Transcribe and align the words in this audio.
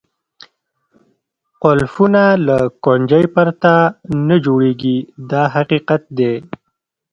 قلفونه 1.63 2.23
له 2.47 2.57
کونجۍ 2.85 3.25
پرته 3.35 3.73
نه 4.27 4.35
جوړېږي 4.45 4.97
دا 5.31 5.43
حقیقت 5.55 6.01
دی. 6.17 6.33